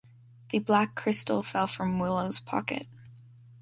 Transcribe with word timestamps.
The 0.49 0.57
black 0.57 0.95
crystal 0.95 1.43
fell 1.43 1.67
from 1.67 1.99
Willow’s 1.99 2.39
pocket. 2.39 2.87